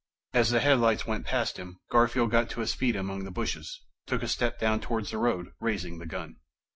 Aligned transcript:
As 0.33 0.49
the 0.49 0.61
headlights 0.61 1.05
went 1.05 1.27
past 1.27 1.57
him, 1.57 1.77
Garfield 1.91 2.31
got 2.31 2.49
to 2.49 2.61
his 2.61 2.73
feet 2.73 2.95
among 2.95 3.23
the 3.23 3.29
bushes, 3.29 3.83
took 4.07 4.23
a 4.23 4.27
step 4.27 4.57
down 4.59 4.79
towards 4.81 5.11
the 5.11 5.19
road, 5.19 5.51
raising 5.59 5.99
the 5.99 6.07
gun. 6.07 6.37